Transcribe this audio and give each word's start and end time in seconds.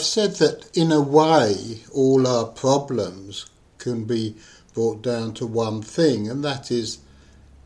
I've 0.00 0.06
said 0.06 0.36
that 0.36 0.74
in 0.74 0.92
a 0.92 1.00
way, 1.02 1.80
all 1.92 2.26
our 2.26 2.46
problems 2.46 3.44
can 3.76 4.04
be 4.04 4.34
brought 4.72 5.02
down 5.02 5.34
to 5.34 5.46
one 5.46 5.82
thing, 5.82 6.26
and 6.26 6.42
that 6.42 6.70
is 6.70 7.00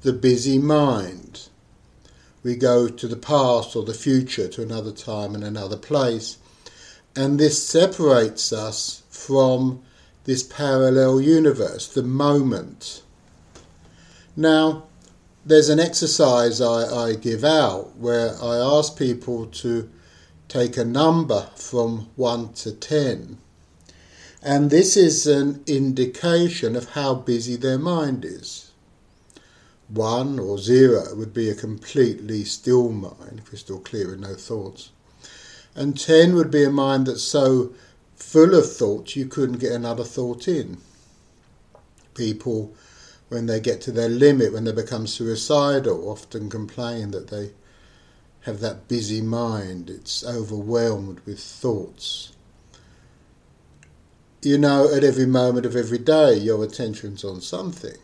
the 0.03 0.13
busy 0.13 0.59
mind. 0.59 1.49
We 2.43 2.57
go 2.57 2.89
to 2.89 3.07
the 3.07 3.15
past 3.17 3.77
or 3.77 3.85
the 3.85 3.95
future, 3.95 4.49
to 4.49 4.63
another 4.63 4.91
time 4.91 5.37
and 5.37 5.45
another 5.45 5.77
place, 5.77 6.39
and 7.15 7.39
this 7.39 7.63
separates 7.63 8.53
us 8.53 9.05
from 9.11 9.85
this 10.25 10.43
parallel 10.43 11.21
universe, 11.21 11.87
the 11.87 12.03
moment. 12.03 13.05
Now, 14.35 14.89
there's 15.47 15.69
an 15.69 15.79
exercise 15.79 16.61
I, 16.61 17.11
I 17.11 17.15
give 17.15 17.45
out 17.45 17.97
where 17.97 18.35
I 18.43 18.57
ask 18.57 18.99
people 18.99 19.47
to 19.47 19.89
take 20.49 20.77
a 20.77 20.85
number 20.85 21.49
from 21.57 22.09
1 22.17 22.53
to 22.55 22.73
10. 22.73 23.39
And 24.43 24.71
this 24.71 24.97
is 24.97 25.27
an 25.27 25.63
indication 25.67 26.77
of 26.77 26.91
how 26.91 27.15
busy 27.15 27.57
their 27.57 27.79
mind 27.79 28.25
is. 28.25 28.71
1 29.89 30.39
or 30.39 30.59
0 30.59 31.15
would 31.15 31.33
be 31.33 31.49
a 31.49 31.55
completely 31.55 32.45
still 32.45 32.91
mind, 32.91 33.43
crystal 33.45 33.79
clear 33.79 34.11
with 34.11 34.21
no 34.21 34.35
thoughts. 34.35 34.91
And 35.75 35.99
10 35.99 36.35
would 36.35 36.51
be 36.51 36.65
a 36.65 36.71
mind 36.71 37.07
that's 37.07 37.23
so 37.23 37.73
full 38.15 38.55
of 38.55 38.71
thoughts 38.71 39.17
you 39.17 39.27
couldn't 39.27 39.59
get 39.59 39.73
another 39.73 40.05
thought 40.05 40.47
in. 40.47 40.79
People, 42.15 42.75
when 43.29 43.47
they 43.47 43.61
get 43.61 43.81
to 43.83 43.93
their 43.93 44.09
limit, 44.09 44.53
when 44.53 44.65
they 44.65 44.73
become 44.73 45.07
suicidal, 45.07 46.09
often 46.09 46.49
complain 46.49 47.11
that 47.11 47.29
they 47.29 47.51
have 48.45 48.61
that 48.61 48.89
busy 48.89 49.23
mind, 49.23 49.89
it's 49.89 50.25
overwhelmed 50.25 51.21
with 51.27 51.41
thoughts. 51.41 52.33
You 54.43 54.59
know, 54.59 54.93
at 54.95 55.03
every 55.03 55.25
moment 55.27 55.65
of 55.65 55.75
every 55.75 55.99
day, 55.99 56.37
your 56.37 56.63
attention's 56.63 57.25
on 57.25 57.41
something. 57.41 57.97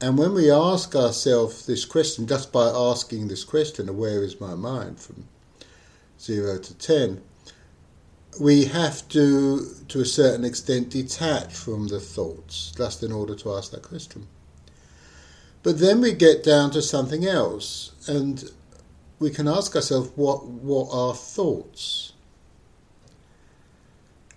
And 0.00 0.16
when 0.16 0.32
we 0.32 0.50
ask 0.50 0.94
ourselves 0.94 1.66
this 1.66 1.84
question, 1.84 2.26
just 2.26 2.52
by 2.52 2.68
asking 2.68 3.28
this 3.28 3.44
question, 3.44 3.94
where 3.96 4.22
is 4.22 4.40
my 4.40 4.54
mind, 4.54 5.00
from 5.00 5.28
zero 6.18 6.58
to 6.58 6.74
ten, 6.74 7.22
we 8.40 8.64
have 8.66 9.06
to, 9.10 9.66
to 9.88 10.00
a 10.00 10.04
certain 10.06 10.44
extent, 10.44 10.90
detach 10.90 11.54
from 11.54 11.88
the 11.88 12.00
thoughts, 12.00 12.72
just 12.76 13.02
in 13.02 13.12
order 13.12 13.34
to 13.34 13.52
ask 13.54 13.70
that 13.72 13.82
question. 13.82 14.26
But 15.66 15.80
then 15.80 16.00
we 16.00 16.12
get 16.12 16.44
down 16.44 16.70
to 16.70 16.80
something 16.80 17.26
else, 17.26 17.90
and 18.06 18.52
we 19.18 19.30
can 19.30 19.48
ask 19.48 19.74
ourselves 19.74 20.12
what, 20.14 20.46
what 20.46 20.90
are 20.92 21.12
thoughts? 21.12 22.12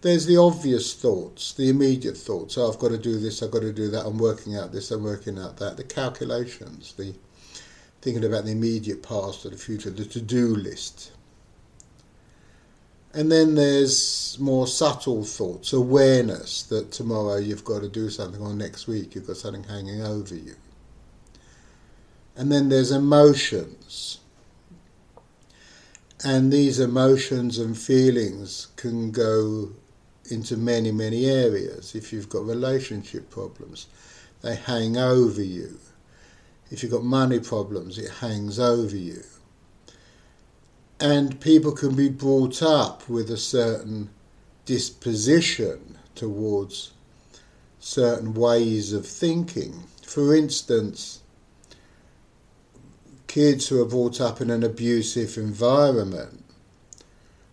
There's 0.01 0.25
the 0.25 0.37
obvious 0.37 0.95
thoughts, 0.95 1.53
the 1.53 1.69
immediate 1.69 2.17
thoughts. 2.17 2.57
Oh, 2.57 2.67
I've 2.67 2.79
got 2.79 2.89
to 2.89 2.97
do 2.97 3.19
this, 3.19 3.43
I've 3.43 3.51
got 3.51 3.61
to 3.61 3.71
do 3.71 3.89
that, 3.89 4.07
I'm 4.07 4.17
working 4.17 4.55
out 4.55 4.71
this, 4.71 4.89
I'm 4.89 5.03
working 5.03 5.37
out 5.37 5.57
that. 5.57 5.77
The 5.77 5.83
calculations, 5.83 6.93
the 6.93 7.13
thinking 8.01 8.25
about 8.25 8.45
the 8.45 8.53
immediate 8.53 9.03
past 9.03 9.45
or 9.45 9.49
the 9.51 9.57
future, 9.57 9.91
the 9.91 10.05
to 10.05 10.21
do 10.21 10.55
list. 10.55 11.11
And 13.13 13.31
then 13.31 13.53
there's 13.53 14.35
more 14.39 14.65
subtle 14.65 15.23
thoughts, 15.23 15.73
awareness 15.73 16.63
that 16.63 16.91
tomorrow 16.91 17.37
you've 17.37 17.65
got 17.65 17.81
to 17.81 17.87
do 17.87 18.09
something, 18.09 18.41
or 18.41 18.55
next 18.55 18.87
week 18.87 19.13
you've 19.13 19.27
got 19.27 19.37
something 19.37 19.65
hanging 19.65 20.01
over 20.01 20.33
you. 20.33 20.55
And 22.39 22.51
then 22.51 22.69
there's 22.69 22.91
emotions. 22.91 24.19
And 26.23 26.51
these 26.51 26.79
emotions 26.79 27.59
and 27.59 27.77
feelings 27.77 28.67
can 28.75 29.11
go 29.11 29.69
into 30.31 30.57
many, 30.57 30.91
many 30.91 31.25
areas. 31.25 31.93
If 31.93 32.11
you've 32.11 32.29
got 32.29 32.45
relationship 32.45 33.29
problems, 33.29 33.85
they 34.41 34.55
hang 34.55 34.97
over 34.97 35.43
you. 35.43 35.77
If 36.71 36.81
you've 36.81 36.91
got 36.91 37.03
money 37.03 37.39
problems, 37.39 37.99
it 37.99 38.09
hangs 38.09 38.59
over 38.59 38.97
you 38.97 39.23
and 40.99 41.39
people 41.39 41.71
can 41.71 41.95
be 41.95 42.09
brought 42.09 42.61
up 42.61 43.07
with 43.07 43.29
a 43.31 43.37
certain 43.37 44.09
disposition 44.65 45.97
towards 46.13 46.91
certain 47.79 48.33
ways 48.33 48.91
of 48.91 49.07
thinking. 49.07 49.83
For 50.05 50.35
instance, 50.35 51.21
kids 53.29 53.69
who 53.69 53.81
are 53.81 53.85
brought 53.85 54.19
up 54.19 54.41
in 54.41 54.49
an 54.49 54.63
abusive 54.63 55.37
environment, 55.37 56.43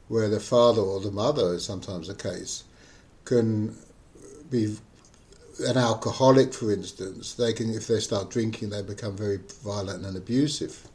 where 0.08 0.28
the 0.28 0.40
father 0.40 0.82
or 0.82 0.98
the 0.98 1.12
mother 1.12 1.54
is 1.54 1.64
sometimes 1.64 2.08
the 2.08 2.14
case, 2.14 2.64
can 3.24 3.76
be 4.50 4.76
an 5.60 5.76
alcoholic, 5.76 6.52
for 6.52 6.72
instance. 6.72 7.34
They 7.34 7.52
can, 7.52 7.70
if 7.70 7.86
they 7.86 8.00
start 8.00 8.30
drinking, 8.30 8.70
they 8.70 8.82
become 8.82 9.16
very 9.16 9.38
violent 9.62 10.04
and 10.04 10.16
abusive 10.16 10.88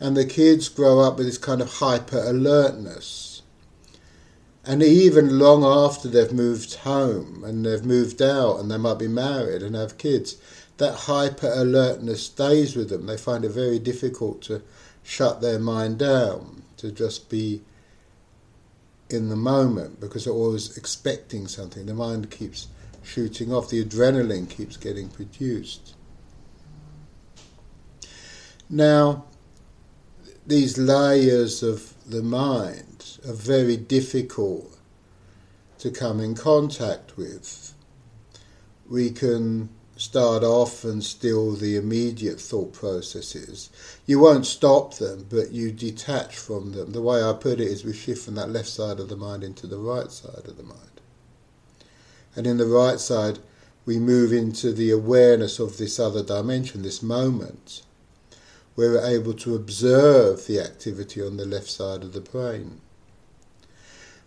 and 0.00 0.16
the 0.16 0.26
kids 0.26 0.68
grow 0.68 1.00
up 1.00 1.16
with 1.16 1.26
this 1.26 1.38
kind 1.38 1.60
of 1.60 1.74
hyper 1.74 2.18
alertness. 2.18 3.42
And 4.64 4.82
even 4.82 5.38
long 5.38 5.62
after 5.62 6.08
they've 6.08 6.32
moved 6.32 6.74
home 6.76 7.44
and 7.44 7.64
they've 7.64 7.84
moved 7.84 8.22
out 8.22 8.58
and 8.58 8.70
they 8.70 8.78
might 8.78 8.98
be 8.98 9.08
married 9.08 9.62
and 9.62 9.74
have 9.74 9.98
kids, 9.98 10.36
that 10.76 10.94
hyper 10.94 11.52
alertness 11.54 12.24
stays 12.24 12.74
with 12.74 12.90
them. 12.90 13.06
They 13.06 13.16
find 13.16 13.44
it 13.44 13.50
very 13.50 13.78
difficult 13.78 14.42
to 14.42 14.62
shut 15.02 15.40
their 15.40 15.58
mind 15.58 15.98
down, 15.98 16.62
to 16.78 16.90
just 16.90 17.28
be 17.30 17.62
in 19.10 19.28
the 19.28 19.36
moment 19.36 20.00
because 20.00 20.24
they're 20.24 20.34
always 20.34 20.76
expecting 20.76 21.46
something. 21.46 21.86
The 21.86 21.94
mind 21.94 22.30
keeps 22.30 22.68
shooting 23.02 23.52
off, 23.52 23.68
the 23.68 23.84
adrenaline 23.84 24.48
keeps 24.48 24.76
getting 24.76 25.08
produced. 25.08 25.94
Now, 28.68 29.24
these 30.46 30.78
layers 30.78 31.62
of 31.62 31.94
the 32.08 32.22
mind 32.22 33.18
are 33.26 33.34
very 33.34 33.76
difficult 33.76 34.78
to 35.78 35.90
come 35.90 36.20
in 36.20 36.34
contact 36.34 37.16
with. 37.16 37.74
We 38.88 39.10
can 39.10 39.68
start 39.96 40.42
off 40.42 40.84
and 40.84 41.02
still 41.04 41.52
the 41.52 41.76
immediate 41.76 42.40
thought 42.40 42.72
processes. 42.72 43.70
You 44.06 44.18
won't 44.18 44.46
stop 44.46 44.94
them, 44.94 45.26
but 45.30 45.52
you 45.52 45.70
detach 45.70 46.36
from 46.36 46.72
them. 46.72 46.92
The 46.92 47.02
way 47.02 47.22
I 47.22 47.32
put 47.32 47.60
it 47.60 47.68
is 47.68 47.84
we 47.84 47.92
shift 47.92 48.24
from 48.24 48.34
that 48.34 48.50
left 48.50 48.68
side 48.68 48.98
of 48.98 49.08
the 49.08 49.16
mind 49.16 49.44
into 49.44 49.66
the 49.66 49.78
right 49.78 50.10
side 50.10 50.46
of 50.46 50.56
the 50.56 50.62
mind. 50.62 51.00
And 52.34 52.46
in 52.46 52.56
the 52.56 52.66
right 52.66 52.98
side, 52.98 53.38
we 53.86 53.98
move 53.98 54.32
into 54.32 54.72
the 54.72 54.90
awareness 54.90 55.58
of 55.58 55.78
this 55.78 56.00
other 56.00 56.22
dimension, 56.22 56.82
this 56.82 57.02
moment 57.02 57.82
where 58.74 58.92
we're 58.92 59.06
able 59.06 59.34
to 59.34 59.54
observe 59.54 60.46
the 60.46 60.60
activity 60.60 61.22
on 61.22 61.36
the 61.36 61.46
left 61.46 61.70
side 61.70 62.02
of 62.02 62.12
the 62.12 62.20
brain. 62.20 62.80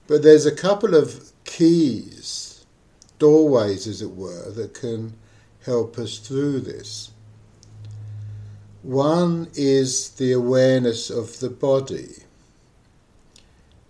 But 0.08 0.24
there's 0.24 0.46
a 0.46 0.56
couple 0.56 0.96
of 0.96 1.32
keys, 1.44 2.66
doorways 3.20 3.88
as 3.88 4.02
it 4.02 4.12
were, 4.12 4.50
that 4.52 4.74
can 4.74 5.16
help 5.68 6.00
us 6.00 6.18
through 6.18 6.62
this. 6.62 7.12
One 8.82 9.50
is 9.54 10.10
the 10.12 10.32
awareness 10.32 11.12
of 11.12 11.40
the 11.40 11.50
body. 11.50 12.24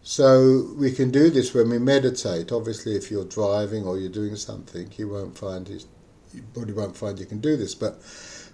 So 0.01 0.73
we 0.75 0.91
can 0.91 1.11
do 1.11 1.29
this 1.29 1.53
when 1.53 1.69
we 1.69 1.77
meditate. 1.77 2.51
Obviously, 2.51 2.95
if 2.95 3.11
you're 3.11 3.25
driving 3.25 3.85
or 3.85 3.99
you're 3.99 4.09
doing 4.09 4.35
something, 4.35 4.91
you 4.97 5.07
won't 5.07 5.37
find 5.37 5.69
it, 5.69 5.85
your 6.33 6.43
body 6.55 6.73
won't 6.73 6.97
find 6.97 7.19
you 7.19 7.25
can 7.25 7.39
do 7.39 7.55
this. 7.55 7.75
But 7.75 8.01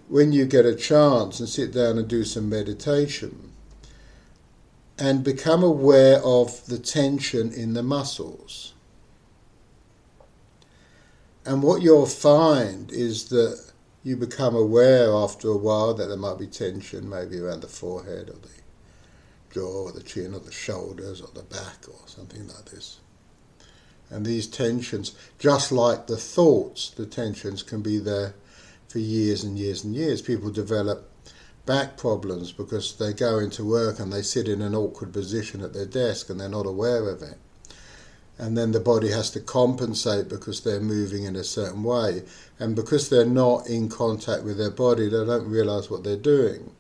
when 0.10 0.32
you 0.32 0.46
get 0.46 0.66
a 0.66 0.76
chance 0.76 1.40
and 1.40 1.48
sit 1.48 1.74
down 1.74 1.98
and 1.98 2.08
do 2.08 2.24
some 2.26 2.50
meditation 2.50 3.54
and 5.00 5.24
become 5.24 5.64
aware 5.64 6.20
of 6.24 6.66
the 6.66 6.78
tension 6.78 7.52
in 7.52 7.74
the 7.74 7.84
muscles. 7.84 8.73
And 11.46 11.62
what 11.62 11.82
you'll 11.82 12.06
find 12.06 12.92
is 12.92 13.30
that 13.30 13.72
you 14.04 14.16
become 14.16 14.56
aware 14.56 15.14
after 15.14 15.50
a 15.50 15.58
while 15.58 15.94
that 15.94 16.08
there 16.08 16.18
might 16.18 16.40
be 16.40 16.48
tension 16.48 17.10
maybe 17.10 17.40
around 17.40 17.62
the 17.62 17.68
forehead 17.68 18.30
or 18.30 18.38
the 18.40 18.50
jaw 19.54 19.84
or 19.84 19.92
the 19.92 20.04
chin 20.04 20.34
or 20.34 20.40
the 20.40 20.52
shoulders 20.52 21.22
or 21.22 21.30
the 21.34 21.44
back 21.44 21.88
or 21.88 22.08
something 22.08 22.48
like 22.48 22.66
this. 22.66 23.00
And 24.10 24.26
these 24.26 24.48
tensions, 24.48 25.16
just 25.40 25.72
like 25.72 26.08
the 26.08 26.18
thoughts, 26.18 26.90
the 26.90 27.06
tensions 27.06 27.64
can 27.64 27.82
be 27.82 27.98
there 27.98 28.36
for 28.88 29.00
years 29.00 29.44
and 29.44 29.58
years 29.58 29.84
and 29.84 29.96
years. 29.96 30.22
People 30.22 30.52
develop 30.52 31.10
back 31.66 31.98
problems 31.98 32.52
because 32.52 32.96
they 32.98 33.14
go 33.14 33.40
into 33.40 33.66
work 33.66 34.00
and 34.00 34.12
they 34.12 34.22
sit 34.22 34.48
in 34.48 34.62
an 34.62 34.76
awkward 34.76 35.14
position 35.14 35.62
at 35.62 35.74
their 35.74 35.86
desk 35.86 36.30
and 36.30 36.40
they're 36.40 36.50
not 36.50 36.66
aware 36.66 37.10
of 37.10 37.22
it. 37.22 37.38
And 38.38 38.58
then 38.58 38.72
the 38.72 38.80
body 38.80 39.12
has 39.12 39.30
to 39.32 39.40
compensate 39.40 40.28
because 40.28 40.62
they're 40.62 40.80
moving 40.80 41.24
in 41.24 41.36
a 41.36 41.44
certain 41.44 41.84
way. 41.84 42.24
And 42.60 42.76
because 42.76 43.10
they're 43.10 43.26
not 43.26 43.68
in 43.68 43.90
contact 43.90 44.44
with 44.44 44.58
their 44.58 44.72
body, 44.72 45.08
they 45.08 45.26
don't 45.26 45.50
realize 45.50 45.90
what 45.90 46.04
they're 46.04 46.18
doing. 46.18 46.72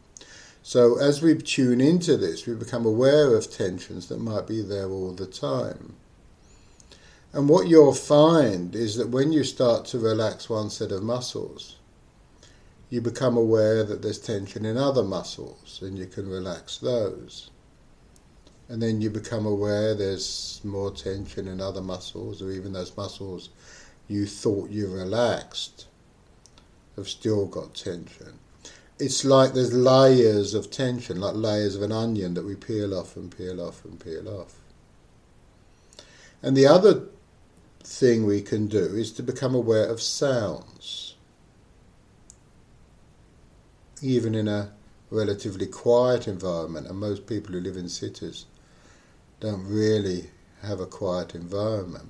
So 0.64 0.98
as 0.98 1.22
we 1.22 1.36
tune 1.36 1.82
into 1.82 2.18
this, 2.18 2.48
we 2.48 2.56
become 2.56 2.86
aware 2.86 3.36
of 3.36 3.52
tensions 3.52 4.08
that 4.08 4.20
might 4.20 4.48
be 4.48 4.62
there 4.62 4.90
all 4.90 5.12
the 5.12 5.26
time. 5.26 5.96
And 7.34 7.50
what 7.50 7.68
you'll 7.68 7.94
find 7.94 8.76
is 8.76 8.96
that 8.96 9.10
when 9.10 9.32
you 9.32 9.44
start 9.44 9.86
to 9.88 10.00
relax 10.00 10.50
one 10.50 10.70
set 10.70 10.92
of 10.92 11.04
muscles, 11.04 11.78
you 12.90 13.02
become 13.02 13.36
aware 13.36 13.84
that 13.84 14.04
there's 14.04 14.20
tension 14.20 14.66
in 14.66 14.78
other 14.78 15.04
muscles 15.04 15.80
and 15.82 15.98
you 15.98 16.06
can 16.06 16.30
relax 16.30 16.78
those. 16.78 17.50
And 18.74 18.82
then 18.82 19.02
you 19.02 19.12
become 19.12 19.46
aware 19.46 19.94
there's 19.94 20.60
more 20.64 20.90
tension 20.90 21.48
in 21.48 21.62
other 21.62 21.80
muscles, 21.80 22.42
or 22.42 22.50
even 22.50 22.74
those 22.74 22.98
muscles 22.98 23.50
you 24.08 24.26
thought 24.26 24.72
you 24.72 24.88
relaxed 24.88 25.86
have 26.96 27.08
still 27.08 27.46
got 27.46 27.76
tension. 27.76 28.40
It's 28.98 29.24
like 29.24 29.54
there's 29.54 29.74
layers 29.74 30.56
of 30.56 30.72
tension, 30.72 31.22
like 31.22 31.36
layers 31.36 31.76
of 31.76 31.84
an 31.84 31.92
onion 31.92 32.34
that 32.34 32.46
we 32.46 32.56
peel 32.56 32.98
off 32.98 33.16
and 33.16 33.30
peel 33.38 33.62
off 33.62 33.86
and 33.86 34.00
peel 34.00 34.28
off. 34.28 34.56
And 36.42 36.58
the 36.58 36.66
other 36.66 37.10
thing 37.84 38.26
we 38.26 38.42
can 38.42 38.66
do 38.66 38.96
is 38.96 39.12
to 39.12 39.22
become 39.22 39.54
aware 39.54 39.86
of 39.86 40.02
sounds. 40.02 41.14
Even 44.02 44.34
in 44.34 44.48
a 44.48 44.72
relatively 45.12 45.68
quiet 45.68 46.28
environment, 46.28 46.88
and 46.88 46.98
most 46.98 47.28
people 47.28 47.54
who 47.54 47.62
live 47.62 47.78
in 47.78 47.88
cities 47.88 48.46
don't 49.44 49.68
really 49.68 50.30
have 50.62 50.80
a 50.80 50.86
quiet 50.86 51.36
environment, 51.36 52.10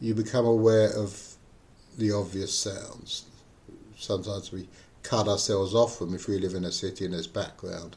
you 0.00 0.14
become 0.14 0.46
aware 0.46 0.88
of 0.88 1.34
the 1.98 2.10
obvious 2.10 2.58
sounds. 2.58 3.26
Sometimes 3.98 4.50
we 4.50 4.66
cut 5.02 5.28
ourselves 5.28 5.74
off 5.74 5.98
from 5.98 6.14
if 6.14 6.26
we 6.26 6.38
live 6.38 6.54
in 6.54 6.64
a 6.64 6.72
city 6.72 7.04
and 7.04 7.12
there's 7.12 7.26
background 7.26 7.96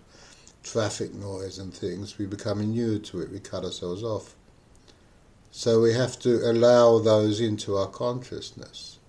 traffic 0.63 1.13
noise 1.13 1.57
and 1.57 1.73
things, 1.73 2.17
we 2.17 2.25
become 2.25 2.59
inured 2.59 3.05
to 3.05 3.21
it, 3.21 3.31
we 3.31 3.39
cut 3.39 3.63
ourselves 3.63 4.03
off. 4.03 4.35
So 5.51 5.81
we 5.81 5.93
have 5.93 6.19
to 6.19 6.41
allow 6.51 6.99
those 6.99 7.39
into 7.39 7.77
our 7.77 7.87
consciousness. 7.87 8.99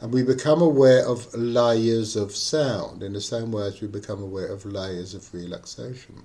And 0.00 0.12
we 0.12 0.24
become 0.24 0.60
aware 0.60 1.06
of 1.06 1.32
layers 1.34 2.16
of 2.16 2.34
sound 2.34 3.04
in 3.04 3.12
the 3.12 3.20
same 3.20 3.52
way 3.52 3.66
as 3.68 3.80
we 3.80 3.86
become 3.86 4.22
aware 4.22 4.48
of 4.48 4.64
layers 4.64 5.14
of 5.14 5.32
relaxation. 5.32 6.24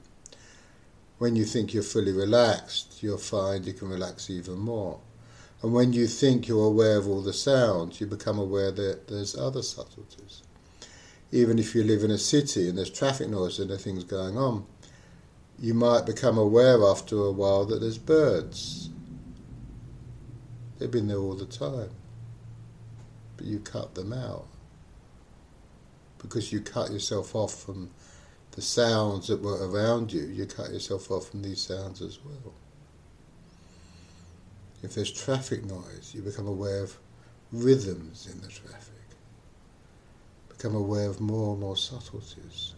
When 1.23 1.37
you 1.37 1.45
think 1.45 1.73
you're 1.73 1.83
fully 1.83 2.11
relaxed, 2.11 3.01
you'll 3.01 3.17
find 3.17 3.65
you 3.65 3.71
can 3.71 3.87
relax 3.87 4.29
even 4.29 4.59
more. 4.59 4.99
And 5.61 5.73
when 5.73 5.93
you 5.93 6.05
think 6.05 6.49
you're 6.49 6.67
aware 6.67 6.97
of 6.97 7.07
all 7.07 7.21
the 7.21 7.31
sounds, 7.31 8.01
you 8.01 8.07
become 8.07 8.37
aware 8.37 8.71
that 8.71 9.07
there's 9.07 9.33
other 9.33 9.61
subtleties. 9.61 10.43
Even 11.31 11.59
if 11.59 11.73
you 11.75 11.81
live 11.81 12.03
in 12.03 12.11
a 12.11 12.17
city 12.17 12.67
and 12.67 12.77
there's 12.77 12.89
traffic 12.89 13.29
noise 13.29 13.57
and 13.57 13.69
there 13.69 13.77
things 13.77 14.03
going 14.03 14.37
on, 14.37 14.65
you 15.57 15.73
might 15.73 16.05
become 16.05 16.37
aware 16.37 16.83
after 16.83 17.15
a 17.15 17.31
while 17.31 17.63
that 17.63 17.79
there's 17.79 17.97
birds 17.97 18.89
They've 20.77 20.91
been 20.91 21.07
there 21.07 21.19
all 21.19 21.35
the 21.35 21.45
time. 21.45 21.91
But 23.37 23.45
you 23.45 23.59
cut 23.59 23.95
them 23.95 24.11
out. 24.11 24.47
Because 26.17 26.51
you 26.51 26.59
cut 26.59 26.91
yourself 26.91 27.33
off 27.33 27.55
from 27.55 27.91
the 28.53 28.61
sounds 28.61 29.27
that 29.27 29.41
were 29.41 29.67
around 29.67 30.13
you, 30.13 30.21
you 30.21 30.45
cut 30.45 30.71
yourself 30.71 31.09
off 31.09 31.29
from 31.29 31.41
these 31.41 31.59
sounds 31.59 32.01
as 32.01 32.19
well. 32.23 32.53
If 34.83 34.93
there's 34.93 35.11
traffic 35.11 35.65
noise, 35.65 36.11
you 36.13 36.21
become 36.21 36.47
aware 36.47 36.83
of 36.83 36.97
rhythms 37.51 38.27
in 38.31 38.41
the 38.41 38.47
traffic. 38.47 38.93
Become 40.49 40.75
aware 40.75 41.09
of 41.09 41.19
more 41.19 41.53
and 41.53 41.61
more 41.61 41.77
subtleties. 41.77 42.73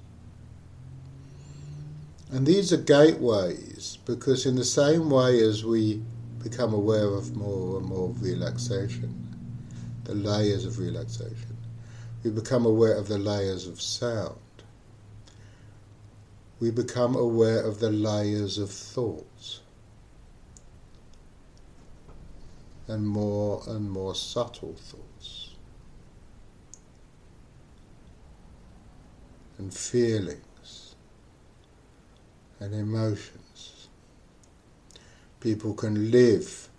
And 2.32 2.46
these 2.46 2.72
are 2.72 2.78
gateways 2.78 3.98
because, 4.06 4.46
in 4.46 4.56
the 4.56 4.66
same 4.66 5.10
way 5.10 5.40
as 5.42 5.66
we 5.66 6.02
become 6.42 6.74
aware 6.74 7.14
of 7.14 7.36
more 7.36 7.80
and 7.80 7.86
more 7.88 8.14
relaxation, 8.20 9.28
the 10.06 10.16
layers 10.16 10.66
of 10.66 10.80
relaxation. 10.80 11.58
We 12.24 12.32
become 12.32 12.66
aware 12.66 12.96
of 12.96 13.08
the 13.08 13.18
layers 13.18 13.68
of 13.68 13.82
sound. 13.82 14.38
We 16.60 16.72
become 16.72 17.16
aware 17.16 17.62
of 17.62 17.80
the 17.80 17.92
layers 17.92 18.58
of 18.58 18.72
thoughts. 18.72 19.62
And 22.88 23.08
more 23.08 23.64
and 23.68 23.90
more 23.90 24.16
subtle 24.16 24.76
thoughts. 24.76 25.56
And 29.58 29.74
feelings 29.74 30.96
and 32.60 32.74
emotions 32.74 33.88
people 35.46 35.76
can 35.76 36.10
live 36.10 36.70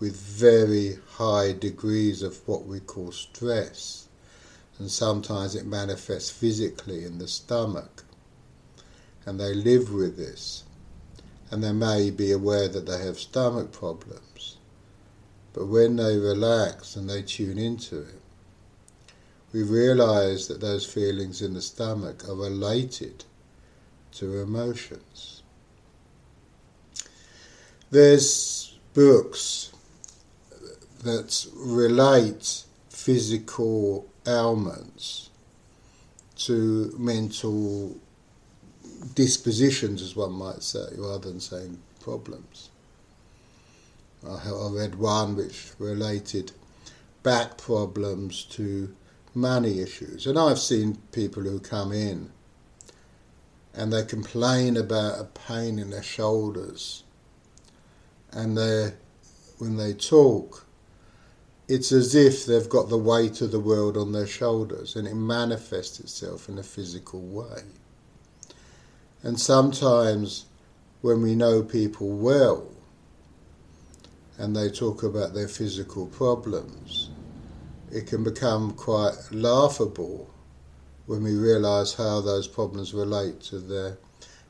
with 0.00 0.16
very 0.16 0.98
high 1.16 1.52
degrees 1.52 2.22
of 2.22 2.40
what 2.48 2.64
we 2.64 2.80
call 2.80 3.12
stress, 3.12 4.08
and 4.78 4.90
sometimes 4.90 5.54
it 5.54 5.66
manifests 5.66 6.30
physically 6.30 7.04
in 7.04 7.18
the 7.18 7.28
stomach, 7.28 8.04
and 9.26 9.38
they 9.38 9.54
live 9.54 9.92
with 9.92 10.16
this, 10.16 10.64
and 11.50 11.62
they 11.62 11.72
may 11.72 12.10
be 12.10 12.32
aware 12.32 12.68
that 12.68 12.86
they 12.86 12.98
have 13.04 13.18
stomach 13.18 13.72
problems, 13.72 14.56
but 15.52 15.66
when 15.66 15.96
they 15.96 16.16
relax 16.16 16.96
and 16.96 17.08
they 17.08 17.22
tune 17.22 17.58
into 17.58 18.00
it, 18.00 18.20
we 19.52 19.62
realize 19.62 20.48
that 20.48 20.60
those 20.60 20.86
feelings 20.86 21.42
in 21.42 21.52
the 21.52 21.60
stomach 21.60 22.26
are 22.28 22.34
related 22.34 23.24
to 24.12 24.40
emotions. 24.40 25.42
There's 27.90 28.78
books 28.94 29.72
that 31.02 31.46
relate 31.54 32.64
physical 32.88 34.08
ailments 34.26 35.30
to 36.36 36.94
mental 36.98 37.96
dispositions, 39.14 40.02
as 40.02 40.16
one 40.16 40.32
might 40.32 40.62
say, 40.62 40.86
rather 40.96 41.30
than 41.30 41.40
saying 41.40 41.78
problems. 42.00 42.70
I 44.26 44.38
read 44.70 44.96
one 44.96 45.34
which 45.36 45.72
related 45.78 46.52
back 47.22 47.58
problems 47.58 48.44
to 48.44 48.94
money 49.34 49.80
issues, 49.80 50.26
and 50.26 50.38
I've 50.38 50.58
seen 50.58 50.98
people 51.10 51.42
who 51.42 51.58
come 51.58 51.92
in 51.92 52.30
and 53.74 53.92
they 53.92 54.04
complain 54.04 54.76
about 54.76 55.18
a 55.18 55.24
pain 55.24 55.78
in 55.78 55.90
their 55.90 56.02
shoulders 56.02 57.04
and 58.32 58.56
when 59.58 59.76
they 59.76 59.92
talk, 59.92 60.66
it's 61.68 61.92
as 61.92 62.14
if 62.14 62.46
they've 62.46 62.68
got 62.68 62.88
the 62.88 62.98
weight 62.98 63.40
of 63.40 63.52
the 63.52 63.60
world 63.60 63.96
on 63.96 64.12
their 64.12 64.26
shoulders 64.26 64.96
and 64.96 65.06
it 65.06 65.14
manifests 65.14 66.00
itself 66.00 66.48
in 66.48 66.58
a 66.58 66.62
physical 66.62 67.20
way. 67.20 67.62
And 69.22 69.40
sometimes 69.40 70.46
when 71.00 71.22
we 71.22 71.34
know 71.34 71.62
people 71.62 72.10
well 72.10 72.66
and 74.38 74.56
they 74.56 74.70
talk 74.70 75.02
about 75.02 75.34
their 75.34 75.48
physical 75.48 76.06
problems, 76.06 77.10
it 77.90 78.06
can 78.06 78.24
become 78.24 78.72
quite 78.72 79.14
laughable 79.30 80.28
when 81.06 81.22
we 81.22 81.36
realise 81.36 81.94
how 81.94 82.20
those 82.20 82.48
problems 82.48 82.94
relate 82.94 83.40
to 83.42 83.58
their 83.58 83.98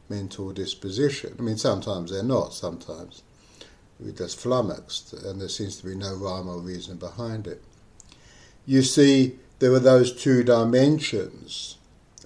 mental 0.08 0.52
disposition. 0.52 1.34
I 1.38 1.42
mean, 1.42 1.56
sometimes 1.56 2.10
they're 2.10 2.22
not, 2.22 2.54
sometimes 2.54 3.22
we're 3.98 4.12
just 4.12 4.38
flummoxed, 4.38 5.12
and 5.12 5.40
there 5.40 5.48
seems 5.48 5.76
to 5.78 5.86
be 5.86 5.94
no 5.94 6.14
rhyme 6.14 6.48
or 6.48 6.58
reason 6.58 6.96
behind 6.96 7.46
it. 7.46 7.62
You 8.66 8.82
see, 8.82 9.38
there 9.58 9.72
are 9.72 9.80
those 9.80 10.12
two 10.14 10.44
dimensions 10.44 11.78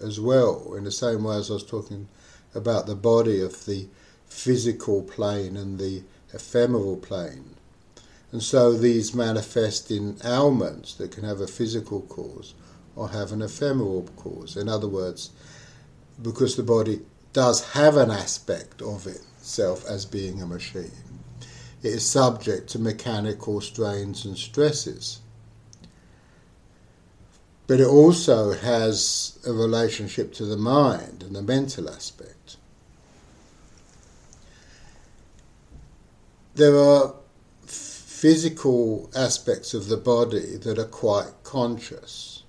as 0.02 0.20
well, 0.20 0.74
in 0.74 0.84
the 0.84 0.92
same 0.92 1.24
way 1.24 1.36
as 1.36 1.50
I 1.50 1.54
was 1.54 1.64
talking 1.64 2.08
about 2.56 2.86
the 2.86 2.94
body 2.94 3.40
of 3.40 3.66
the 3.66 3.88
physical 4.26 5.02
plane 5.02 5.56
and 5.56 5.78
the 5.78 6.02
ephemeral 6.32 6.96
plane. 6.96 7.54
And 8.32 8.42
so 8.42 8.72
these 8.72 9.14
manifest 9.14 9.90
in 9.90 10.18
ailments 10.24 10.94
that 10.94 11.12
can 11.12 11.24
have 11.24 11.40
a 11.40 11.46
physical 11.46 12.02
cause 12.02 12.54
or 12.96 13.10
have 13.10 13.30
an 13.32 13.42
ephemeral 13.42 14.08
cause. 14.16 14.56
In 14.56 14.68
other 14.68 14.88
words, 14.88 15.30
because 16.20 16.56
the 16.56 16.62
body 16.62 17.00
does 17.32 17.72
have 17.72 17.96
an 17.96 18.10
aspect 18.10 18.82
of 18.82 19.06
itself 19.06 19.86
as 19.88 20.06
being 20.06 20.42
a 20.42 20.46
machine 20.46 20.90
it 21.86 21.92
is 21.92 22.04
subject 22.04 22.68
to 22.70 22.80
mechanical 22.80 23.60
strains 23.60 24.24
and 24.24 24.36
stresses. 24.36 25.20
But 27.66 27.80
it 27.80 27.86
also 27.86 28.52
has 28.52 29.38
a 29.46 29.52
relationship 29.52 30.32
to 30.34 30.44
the 30.44 30.56
mind 30.56 31.24
and 31.24 31.34
the 31.34 31.42
mental 31.42 31.90
aspect. 31.90 32.56
There 36.54 36.76
are 36.78 37.14
physical 37.66 39.10
aspects 39.14 39.74
of 39.74 39.88
the 39.88 39.96
body 39.96 40.56
that 40.56 40.78
are 40.78 40.84
quite 40.84 41.32
conscious. 41.42 42.44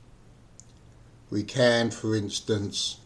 We 1.30 1.44
can, 1.44 1.92
for 1.92 2.16
instance, 2.16 2.98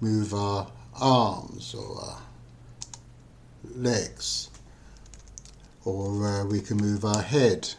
move 0.00 0.34
our 0.34 0.70
arms 1.00 1.74
or 1.74 2.02
our 2.02 2.22
legs, 3.74 4.50
or 5.84 6.26
uh, 6.26 6.44
we 6.44 6.60
can 6.60 6.76
move 6.76 7.04
our 7.04 7.22
head. 7.22 7.74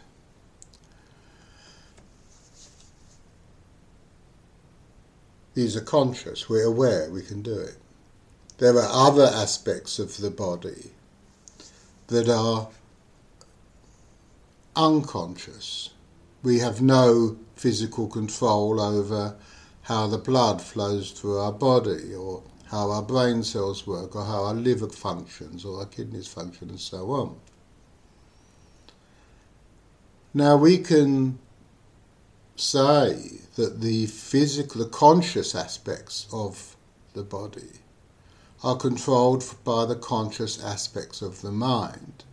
These 5.60 5.76
are 5.76 5.82
conscious, 5.82 6.48
we're 6.48 6.64
aware 6.64 7.10
we 7.12 7.22
can 7.22 7.42
do 7.42 7.60
it. 7.60 7.76
There 8.60 8.78
are 8.78 8.88
other 8.90 9.26
aspects 9.26 10.00
of 10.00 10.16
the 10.16 10.32
body 10.32 10.92
that 12.08 12.30
are 12.30 12.70
unconscious. 14.74 15.90
We 16.44 16.60
have 16.60 16.82
no 16.82 17.36
physical 17.58 18.08
control 18.08 18.80
over 18.80 19.36
how 19.82 20.08
the 20.08 20.18
blood 20.18 20.62
flows 20.62 21.12
through 21.12 21.40
our 21.40 21.52
body 21.52 22.16
or 22.16 22.42
how 22.68 22.92
our 22.92 23.04
brain 23.04 23.44
cells 23.44 23.86
work 23.86 24.16
or 24.16 24.24
how 24.24 24.46
our 24.46 24.54
liver 24.54 24.88
functions 24.88 25.66
or 25.66 25.80
our 25.80 25.88
kidneys 25.88 26.30
function 26.30 26.70
and 26.70 26.80
so 26.80 27.12
on. 27.12 27.36
Now 30.34 30.56
we 30.56 30.78
can 30.78 31.38
say 32.60 33.40
that 33.56 33.82
the 33.82 34.06
physical, 34.08 34.84
the 34.84 34.90
conscious 34.90 35.56
aspects 35.56 36.28
of 36.32 36.76
the 37.14 37.24
body 37.24 37.80
are 38.64 38.76
controlled 38.76 39.44
by 39.64 39.86
the 39.86 39.96
conscious 39.96 40.62
aspects 40.64 41.22
of 41.22 41.42
the 41.42 41.52
mind. 41.52 42.24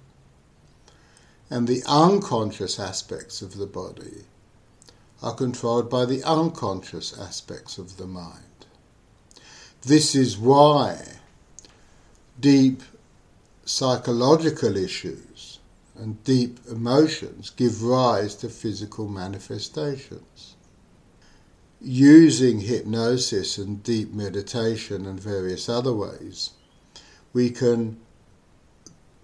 And 1.48 1.68
the 1.68 1.82
unconscious 1.86 2.80
aspects 2.80 3.40
of 3.40 3.56
the 3.56 3.66
body 3.66 4.24
are 5.22 5.34
controlled 5.34 5.88
by 5.88 6.04
the 6.04 6.22
unconscious 6.24 7.16
aspects 7.18 7.78
of 7.78 7.96
the 7.96 8.06
mind. 8.06 8.66
This 9.82 10.14
is 10.16 10.36
why 10.36 11.00
deep 12.40 12.82
psychological 13.64 14.76
issues 14.76 15.55
and 15.98 16.22
deep 16.24 16.60
emotions 16.70 17.50
give 17.50 17.82
rise 17.82 18.34
to 18.36 18.48
physical 18.48 19.08
manifestations. 19.08 20.56
Using 21.80 22.60
hypnosis 22.60 23.58
and 23.58 23.82
deep 23.82 24.12
meditation 24.12 25.06
and 25.06 25.20
various 25.20 25.68
other 25.68 25.92
ways, 25.92 26.50
we 27.32 27.50
can 27.50 27.98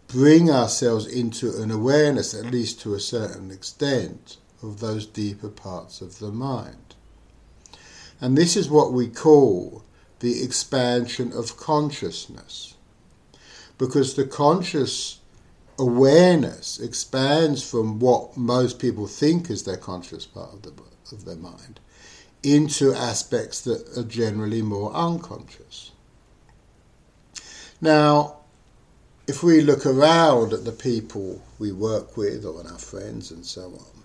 bring 0.06 0.50
ourselves 0.50 1.06
into 1.06 1.56
an 1.62 1.70
awareness, 1.70 2.34
at 2.34 2.50
least 2.50 2.80
to 2.82 2.94
a 2.94 3.00
certain 3.00 3.50
extent, 3.50 4.36
of 4.62 4.80
those 4.80 5.06
deeper 5.06 5.48
parts 5.48 6.00
of 6.00 6.18
the 6.18 6.30
mind. 6.30 6.94
And 8.20 8.36
this 8.36 8.56
is 8.56 8.70
what 8.70 8.92
we 8.92 9.08
call 9.08 9.82
the 10.20 10.42
expansion 10.42 11.32
of 11.32 11.56
consciousness. 11.56 12.74
Because 13.78 14.14
the 14.14 14.26
conscious 14.26 15.18
awareness 15.82 16.78
expands 16.78 17.68
from 17.68 17.98
what 17.98 18.36
most 18.36 18.78
people 18.78 19.08
think 19.08 19.50
is 19.50 19.64
their 19.64 19.76
conscious 19.76 20.24
part 20.24 20.52
of, 20.52 20.62
the, 20.62 20.72
of 21.10 21.24
their 21.24 21.36
mind 21.36 21.80
into 22.44 22.94
aspects 22.94 23.60
that 23.62 23.98
are 23.98 24.04
generally 24.04 24.62
more 24.62 24.92
unconscious. 24.92 25.90
Now, 27.80 28.36
if 29.26 29.42
we 29.42 29.60
look 29.60 29.84
around 29.84 30.52
at 30.52 30.64
the 30.64 30.72
people 30.72 31.42
we 31.58 31.72
work 31.72 32.16
with 32.16 32.44
or 32.44 32.60
our 32.60 32.78
friends 32.78 33.32
and 33.32 33.44
so 33.44 33.64
on, 33.64 34.02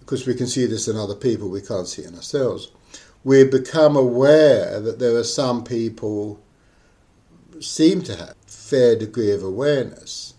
because 0.00 0.26
we 0.26 0.34
can 0.34 0.48
see 0.48 0.66
this 0.66 0.88
in 0.88 0.96
other 0.96 1.14
people, 1.14 1.48
we 1.48 1.60
can't 1.60 1.86
see 1.86 2.02
it 2.02 2.08
in 2.08 2.16
ourselves. 2.16 2.72
We 3.22 3.44
become 3.44 3.94
aware 3.94 4.80
that 4.80 4.98
there 4.98 5.14
are 5.16 5.24
some 5.24 5.62
people 5.62 6.40
seem 7.60 8.02
to 8.02 8.16
have 8.16 8.30
a 8.30 8.34
fair 8.46 8.96
degree 8.96 9.30
of 9.30 9.42
awareness. 9.42 10.34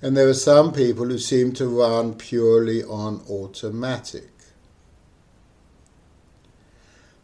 And 0.00 0.16
there 0.16 0.28
are 0.28 0.34
some 0.34 0.72
people 0.72 1.06
who 1.06 1.18
seem 1.18 1.52
to 1.54 1.68
run 1.68 2.14
purely 2.14 2.82
on 2.82 3.22
automatic. 3.30 4.30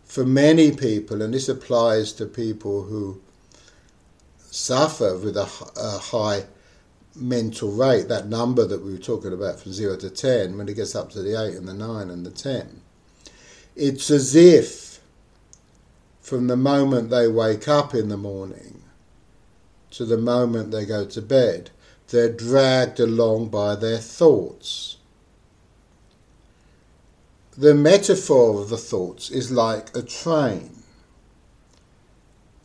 For 0.04 0.24
many 0.24 0.72
people, 0.72 1.22
and 1.22 1.34
this 1.34 1.48
applies 1.48 2.12
to 2.14 2.26
people 2.26 2.84
who 2.84 3.20
suffer 4.38 5.16
with 5.18 5.36
a, 5.36 5.48
a 5.76 5.98
high 5.98 6.44
mental 7.14 7.72
rate, 7.72 8.08
that 8.08 8.28
number 8.28 8.64
that 8.66 8.84
we 8.84 8.92
were 8.92 8.98
talking 8.98 9.32
about 9.32 9.60
from 9.60 9.72
0 9.72 9.96
to 9.96 10.10
10, 10.10 10.56
when 10.56 10.68
it 10.68 10.74
gets 10.74 10.94
up 10.94 11.10
to 11.10 11.22
the 11.22 11.40
8 11.40 11.56
and 11.56 11.68
the 11.68 11.74
9 11.74 12.10
and 12.10 12.24
the 12.24 12.30
10, 12.30 12.80
it's 13.76 14.10
as 14.10 14.34
if 14.34 15.00
from 16.20 16.46
the 16.46 16.56
moment 16.56 17.10
they 17.10 17.26
wake 17.28 17.68
up 17.68 17.94
in 17.94 18.08
the 18.08 18.16
morning 18.16 18.82
to 19.90 20.04
the 20.04 20.18
moment 20.18 20.70
they 20.70 20.84
go 20.84 21.04
to 21.06 21.22
bed, 21.22 21.70
they're 22.08 22.32
dragged 22.32 23.00
along 23.00 23.48
by 23.48 23.74
their 23.74 23.98
thoughts. 23.98 24.96
The 27.56 27.74
metaphor 27.74 28.60
of 28.60 28.68
the 28.68 28.78
thoughts 28.78 29.30
is 29.30 29.50
like 29.50 29.94
a 29.96 30.02
train 30.02 30.78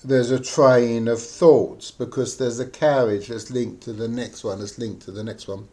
there's 0.04 0.32
a 0.32 0.40
train 0.40 1.08
of 1.08 1.22
thoughts 1.22 1.90
because 1.92 2.38
there's 2.38 2.60
a 2.60 2.66
carriage 2.66 3.28
that's 3.28 3.50
linked 3.50 3.82
to 3.84 3.94
the 3.94 4.08
next 4.08 4.44
one, 4.44 4.60
that's 4.60 4.78
linked 4.78 5.04
to 5.04 5.12
the 5.12 5.24
next 5.24 5.48
one. 5.48 5.68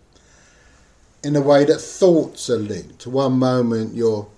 In 1.23 1.37
a 1.37 1.41
way 1.41 1.65
that 1.65 1.81
thoughts 1.81 2.49
are 2.49 2.59
linked. 2.59 3.07
One 3.07 3.39
moment 3.39 3.95
you're 3.95 4.29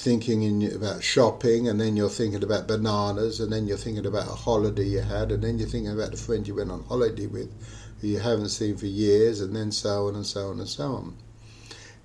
thinking 0.00 0.42
in, 0.42 0.74
about 0.74 1.04
shopping, 1.04 1.68
and 1.68 1.78
then 1.78 1.94
you're 1.96 2.08
thinking 2.08 2.42
about 2.42 2.66
bananas, 2.66 3.38
and 3.38 3.52
then 3.52 3.66
you're 3.66 3.76
thinking 3.76 4.06
about 4.06 4.26
a 4.26 4.34
holiday 4.34 4.84
you 4.84 5.00
had, 5.00 5.30
and 5.30 5.44
then 5.44 5.58
you're 5.58 5.68
thinking 5.68 5.92
about 5.92 6.10
the 6.10 6.16
friend 6.16 6.48
you 6.48 6.54
went 6.54 6.70
on 6.70 6.82
holiday 6.84 7.26
with, 7.26 7.52
who 8.00 8.08
you 8.08 8.18
haven't 8.18 8.48
seen 8.48 8.76
for 8.76 8.86
years, 8.86 9.40
and 9.40 9.54
then 9.54 9.70
so 9.70 10.08
on 10.08 10.14
and 10.14 10.26
so 10.26 10.48
on 10.48 10.58
and 10.58 10.68
so 10.68 10.94
on. 10.94 11.16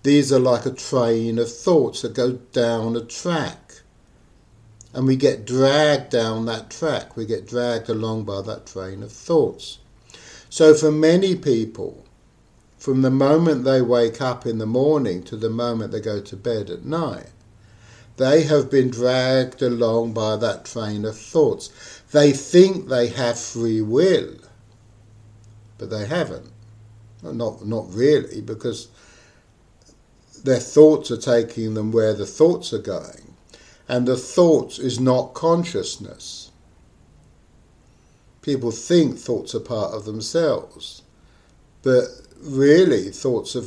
These 0.03 0.33
are 0.33 0.39
like 0.39 0.65
a 0.65 0.71
train 0.71 1.39
of 1.39 1.49
thoughts 1.49 2.01
that 2.01 2.13
go 2.13 2.33
down 2.33 2.95
a 2.97 3.01
track 3.01 3.65
and 4.95 5.05
we 5.07 5.17
get 5.17 5.45
dragged 5.45 6.09
down 6.09 6.45
that 6.45 6.69
track. 6.69 7.17
We 7.17 7.25
get 7.25 7.45
dragged 7.45 7.89
along 7.89 8.23
by 8.23 8.41
that 8.43 8.65
train 8.65 9.03
of 9.03 9.11
thoughts. 9.11 9.79
So, 10.49 10.73
for 10.73 10.89
many 10.89 11.35
people, 11.35 12.05
from 12.77 13.01
the 13.01 13.11
moment 13.11 13.65
they 13.65 13.81
wake 13.81 14.21
up 14.21 14.45
in 14.45 14.57
the 14.57 14.65
morning 14.65 15.21
to 15.23 15.35
the 15.35 15.49
moment 15.49 15.91
they 15.91 15.99
go 15.99 16.21
to 16.21 16.35
bed 16.37 16.69
at 16.69 16.85
night, 16.85 17.27
they 18.17 18.43
have 18.43 18.69
been 18.71 18.89
dragged 18.89 19.61
along 19.61 20.13
by 20.13 20.35
that 20.37 20.65
train 20.65 21.05
of 21.05 21.17
thoughts. 21.17 21.69
They 22.11 22.31
think 22.31 22.87
they 22.87 23.07
have 23.07 23.39
free 23.39 23.81
will, 23.81 24.35
but 25.77 25.89
they 25.89 26.05
haven't. 26.05 26.51
Not, 27.21 27.65
not 27.65 27.91
really, 27.91 28.41
because 28.41 28.87
their 30.43 30.59
thoughts 30.59 31.09
are 31.09 31.17
taking 31.17 31.73
them 31.73 31.91
where 31.91 32.13
the 32.13 32.25
thoughts 32.25 32.71
are 32.71 32.77
going 32.79 33.25
and 33.87 34.07
the 34.07 34.17
thoughts 34.17 34.79
is 34.79 34.99
not 34.99 35.33
consciousness. 35.33 36.51
People 38.41 38.71
think 38.71 39.17
thoughts 39.17 39.55
are 39.55 39.59
part 39.59 39.93
of 39.93 40.05
themselves, 40.05 41.01
but 41.83 42.05
really, 42.39 43.09
thoughts 43.09 43.55
are 43.55 43.63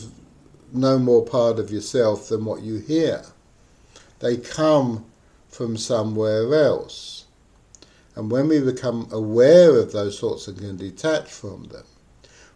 no 0.73 0.99
more 0.99 1.25
part 1.25 1.59
of 1.59 1.71
yourself 1.71 2.29
than 2.29 2.45
what 2.45 2.63
you 2.63 2.79
hear. 2.79 3.25
They 4.21 4.37
come 4.37 5.05
from 5.49 5.77
somewhere 5.77 6.55
else. 6.55 7.25
And 8.15 8.31
when 8.31 8.49
we 8.49 8.61
become 8.61 9.09
aware 9.13 9.79
of 9.79 9.93
those 9.93 10.19
thoughts 10.19 10.49
and 10.49 10.59
can 10.59 10.77
detach 10.77 11.29
from 11.29 11.65
them, 11.65 11.85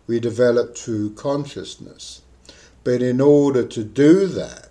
we 0.06 0.18
develop 0.18 0.74
true 0.74 1.10
consciousness. 1.10 2.22
But 2.84 3.00
in 3.00 3.20
order 3.20 3.64
to 3.64 3.84
do 3.84 4.26
that, 4.26 4.68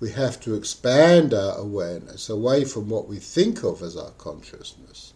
we 0.00 0.10
have 0.10 0.40
to 0.40 0.54
expand 0.54 1.32
our 1.32 1.56
awareness 1.56 2.28
away 2.28 2.64
from 2.64 2.88
what 2.88 3.06
we 3.06 3.18
think 3.18 3.62
of 3.62 3.82
as 3.82 3.96
our 3.96 4.10
consciousness 4.12 5.12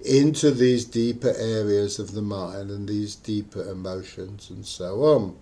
into 0.00 0.50
these 0.50 0.84
deeper 0.84 1.34
areas 1.36 1.98
of 1.98 2.12
the 2.12 2.22
mind 2.22 2.70
and 2.70 2.88
these 2.88 3.16
deeper 3.16 3.62
emotions 3.68 4.48
and 4.50 4.64
so 4.64 5.02
on. 5.02 5.36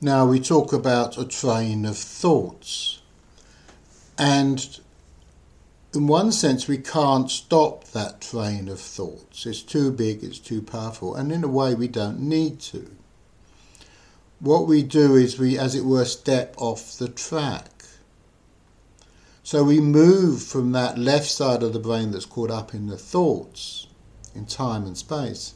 Now 0.00 0.26
we 0.26 0.40
talk 0.40 0.72
about 0.72 1.18
a 1.18 1.24
train 1.24 1.84
of 1.84 1.96
thoughts. 1.96 2.97
And 4.18 4.80
in 5.94 6.08
one 6.08 6.32
sense, 6.32 6.66
we 6.66 6.78
can't 6.78 7.30
stop 7.30 7.84
that 7.92 8.20
train 8.20 8.68
of 8.68 8.80
thoughts. 8.80 9.46
It's 9.46 9.62
too 9.62 9.92
big, 9.92 10.22
it's 10.22 10.40
too 10.40 10.60
powerful, 10.60 11.14
and 11.14 11.32
in 11.32 11.44
a 11.44 11.48
way, 11.48 11.74
we 11.74 11.88
don't 11.88 12.20
need 12.20 12.60
to. 12.60 12.90
What 14.40 14.66
we 14.66 14.82
do 14.82 15.14
is 15.14 15.38
we, 15.38 15.58
as 15.58 15.74
it 15.74 15.84
were, 15.84 16.04
step 16.04 16.54
off 16.58 16.98
the 16.98 17.08
track. 17.08 17.70
So 19.42 19.64
we 19.64 19.80
move 19.80 20.42
from 20.42 20.72
that 20.72 20.98
left 20.98 21.26
side 21.26 21.62
of 21.62 21.72
the 21.72 21.78
brain 21.78 22.10
that's 22.10 22.26
caught 22.26 22.50
up 22.50 22.74
in 22.74 22.88
the 22.88 22.98
thoughts, 22.98 23.86
in 24.34 24.46
time 24.46 24.84
and 24.84 24.96
space, 24.96 25.54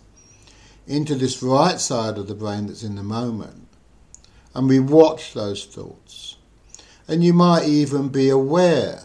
into 0.87 1.15
this 1.15 1.43
right 1.43 1.79
side 1.79 2.17
of 2.17 2.27
the 2.27 2.35
brain 2.35 2.67
that's 2.67 2.83
in 2.83 2.95
the 2.95 3.03
moment. 3.03 3.69
And 4.55 4.69
we 4.69 4.81
watch 4.81 5.35
those 5.35 5.65
thoughts. 5.65 6.37
And 7.13 7.23
you 7.23 7.35
might 7.35 7.69
even 7.69 8.09
be 8.09 8.31
aware 8.31 9.03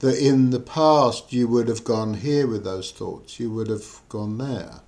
that 0.00 0.18
in 0.18 0.50
the 0.50 0.60
past 0.60 1.32
you 1.32 1.48
would 1.48 1.68
have 1.68 1.84
gone 1.84 2.12
here 2.12 2.46
with 2.46 2.64
those 2.64 2.92
thoughts, 2.92 3.40
you 3.40 3.50
would 3.50 3.68
have 3.68 4.02
gone 4.10 4.36
there. 4.36 4.80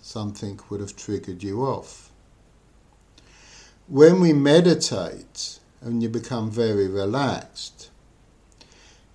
Something 0.00 0.58
would 0.70 0.80
have 0.80 0.96
triggered 0.96 1.42
you 1.42 1.66
off. 1.66 2.10
When 3.88 4.20
we 4.20 4.32
meditate 4.32 5.58
and 5.82 6.02
you 6.02 6.08
become 6.08 6.50
very 6.50 6.88
relaxed, 6.88 7.90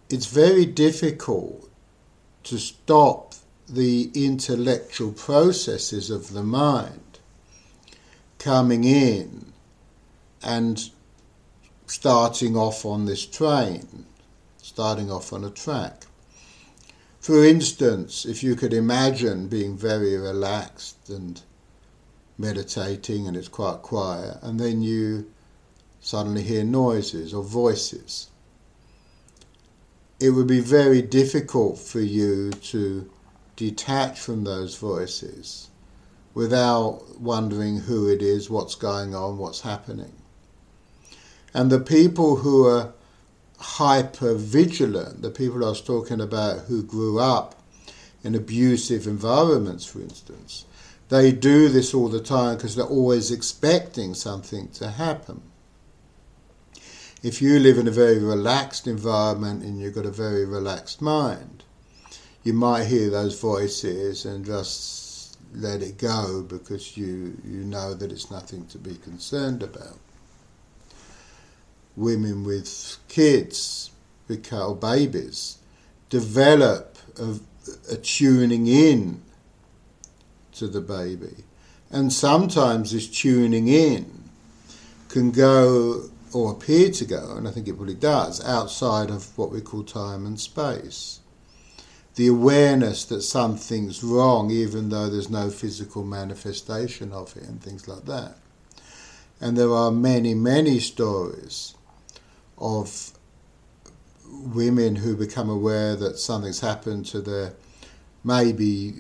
it's 0.08 0.28
very 0.28 0.68
difficult 0.68 1.68
to 2.44 2.60
stop 2.60 3.34
the 3.68 4.12
intellectual 4.14 5.14
processes 5.14 6.12
of 6.12 6.34
the 6.34 6.44
mind 6.44 7.18
coming 8.38 8.84
in 8.84 9.52
and 10.44 10.92
starting 11.88 12.56
off 12.56 12.86
on 12.86 13.06
this 13.06 13.26
train, 13.26 14.06
starting 14.62 15.12
off 15.12 15.34
on 15.34 15.44
a 15.44 15.50
track. 15.50 16.06
For 17.20 17.44
instance, 17.44 18.24
if 18.26 18.44
you 18.44 18.56
could 18.56 18.74
imagine 18.74 19.48
being 19.48 19.76
very 19.76 20.16
relaxed 20.16 21.10
and 21.10 21.42
meditating 22.38 23.28
and 23.28 23.36
it's 23.36 23.48
quite 23.48 23.82
quiet, 23.82 24.38
and 24.44 24.60
then 24.60 24.82
you 24.82 25.32
suddenly 26.00 26.44
hear 26.44 26.64
noises 26.64 27.34
or 27.34 27.44
voices 27.44 28.30
it 30.20 30.32
would 30.32 30.48
be 30.48 30.60
very 30.60 31.02
difficult 31.02 31.78
for 31.78 32.00
you 32.00 32.50
to 32.52 33.10
detach 33.56 34.20
from 34.20 34.44
those 34.44 34.76
voices 34.76 35.70
without 36.34 37.20
wondering 37.20 37.78
who 37.78 38.10
it 38.10 38.22
is, 38.22 38.50
what's 38.50 38.76
going 38.76 39.14
on, 39.14 39.38
what's 39.38 39.62
happening. 39.62 40.14
And 41.58 41.72
the 41.72 41.80
people 41.80 42.38
who 42.38 42.68
are 42.68 42.94
hyper 43.60 44.36
vigilant, 44.36 45.22
the 45.22 45.32
people 45.32 45.66
I 45.66 45.70
was 45.70 45.82
talking 45.82 46.22
about 46.22 46.66
who 46.68 46.84
grew 46.84 47.20
up 47.20 47.56
in 48.24 48.36
abusive 48.36 49.08
environments, 49.08 49.86
for 49.86 50.00
instance, 50.00 50.66
they 51.10 51.32
do 51.32 51.70
this 51.70 51.94
all 51.94 52.10
the 52.10 52.22
time 52.22 52.58
because 52.58 52.76
they're 52.76 52.86
always 52.86 53.32
expecting 53.32 54.14
something 54.14 54.68
to 54.74 54.92
happen 54.92 55.42
if 57.24 57.42
you 57.42 57.60
live 57.60 57.78
in 57.78 57.88
a 57.88 57.92
very 57.92 58.20
relaxed 58.20 58.88
environment 58.88 59.64
and 59.64 59.80
you've 59.80 59.96
got 59.96 60.06
a 60.06 60.12
very 60.12 60.46
relaxed 60.46 61.02
mind, 61.02 61.64
you 62.44 62.54
might 62.54 62.86
hear 62.86 63.10
those 63.10 63.40
voices 63.40 64.26
and 64.26 64.46
just 64.46 65.38
let 65.54 65.82
it 65.82 65.98
go 65.98 66.44
because 66.44 66.96
you, 66.96 67.38
you 67.44 67.64
know 67.64 67.94
that 67.94 68.12
it's 68.12 68.30
nothing 68.30 68.66
to 68.68 68.78
be 68.78 68.96
concerned 68.96 69.64
about. 69.64 69.98
Women 71.98 72.46
with 72.46 72.98
kids, 73.10 73.92
with 74.30 74.50
or 74.50 74.76
babies, 74.76 75.58
develop 76.10 76.98
a, 77.20 77.40
a 77.92 77.98
tuning 77.98 78.68
in 78.68 79.22
to 80.54 80.68
the 80.68 80.82
baby. 80.82 81.44
And 81.92 82.14
sometimes 82.14 82.92
this 82.92 83.08
tuning 83.08 83.68
in 83.68 84.24
can 85.10 85.32
go 85.32 86.10
or 86.34 86.52
appear 86.52 86.92
to 86.92 87.06
go, 87.06 87.36
and 87.38 87.48
I 87.48 87.52
think 87.52 87.68
it 87.68 87.76
probably 87.76 87.96
does, 87.96 88.44
outside 88.46 89.10
of 89.10 89.38
what 89.38 89.52
we 89.52 89.62
call 89.62 89.84
time 89.84 90.26
and 90.26 90.40
space. 90.40 91.20
The 92.16 92.28
awareness 92.28 93.06
that 93.06 93.22
something's 93.22 94.04
wrong, 94.04 94.52
even 94.52 94.90
though 94.90 95.10
there's 95.10 95.30
no 95.30 95.50
physical 95.50 96.04
manifestation 96.04 97.14
of 97.14 97.36
it, 97.38 97.44
and 97.44 97.62
things 97.62 97.88
like 97.88 98.06
that. 98.06 98.38
And 99.40 99.56
there 99.56 99.72
are 99.72 99.92
many, 99.92 100.34
many 100.34 100.80
stories 100.80 101.76
of 102.58 103.12
women 104.30 104.96
who 104.96 105.16
become 105.16 105.50
aware 105.50 105.96
that 105.96 106.20
something's 106.20 106.60
happened 106.60 107.06
to 107.06 107.22
their 107.22 107.54
maybe 108.24 108.94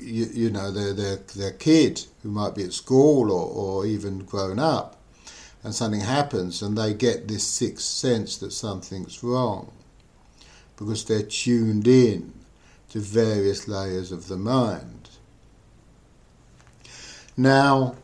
you, 0.00 0.28
you 0.32 0.50
know 0.50 0.70
their, 0.70 0.92
their 0.92 1.16
their 1.36 1.52
kid 1.52 2.04
who 2.22 2.30
might 2.30 2.54
be 2.54 2.64
at 2.64 2.72
school 2.72 3.30
or, 3.30 3.48
or 3.48 3.86
even 3.86 4.18
grown 4.18 4.58
up 4.58 4.96
and 5.62 5.74
something 5.74 6.00
happens 6.00 6.62
and 6.62 6.76
they 6.76 6.92
get 6.92 7.28
this 7.28 7.46
sixth 7.46 7.86
sense 7.86 8.36
that 8.38 8.52
something's 8.52 9.22
wrong 9.22 9.70
because 10.76 11.04
they're 11.04 11.22
tuned 11.22 11.86
in 11.86 12.32
to 12.88 12.98
various 12.98 13.68
layers 13.68 14.12
of 14.12 14.28
the 14.28 14.36
mind. 14.36 15.08
Now, 17.36 17.96